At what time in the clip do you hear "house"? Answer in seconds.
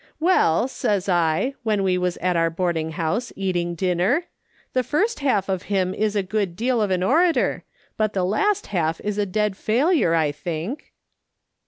2.93-3.31